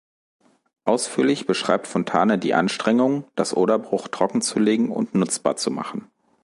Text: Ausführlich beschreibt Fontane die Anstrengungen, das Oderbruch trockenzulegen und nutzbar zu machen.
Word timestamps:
Ausführlich 0.83 1.45
beschreibt 1.45 1.85
Fontane 1.85 2.39
die 2.39 2.55
Anstrengungen, 2.55 3.25
das 3.35 3.55
Oderbruch 3.55 4.07
trockenzulegen 4.07 4.89
und 4.89 5.13
nutzbar 5.13 5.57
zu 5.57 5.69
machen. 5.69 6.09